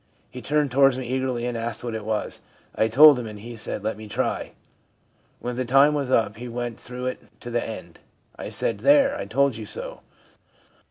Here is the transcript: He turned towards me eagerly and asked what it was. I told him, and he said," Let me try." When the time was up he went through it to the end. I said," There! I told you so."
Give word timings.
He 0.31 0.41
turned 0.41 0.71
towards 0.71 0.97
me 0.97 1.05
eagerly 1.05 1.45
and 1.45 1.55
asked 1.55 1.83
what 1.83 1.93
it 1.93 2.03
was. 2.03 2.41
I 2.73 2.87
told 2.87 3.19
him, 3.19 3.27
and 3.27 3.37
he 3.37 3.55
said," 3.55 3.83
Let 3.83 3.97
me 3.97 4.07
try." 4.07 4.53
When 5.39 5.57
the 5.57 5.63
time 5.63 5.93
was 5.93 6.09
up 6.09 6.37
he 6.37 6.47
went 6.47 6.79
through 6.79 7.05
it 7.05 7.39
to 7.41 7.51
the 7.51 7.63
end. 7.63 7.99
I 8.35 8.49
said," 8.49 8.79
There! 8.79 9.15
I 9.15 9.25
told 9.25 9.57
you 9.57 9.67
so." 9.67 9.99